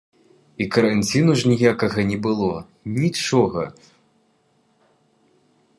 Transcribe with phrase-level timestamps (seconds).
[0.63, 2.49] І каранціну ж ніякага не было,
[3.01, 3.63] нічога.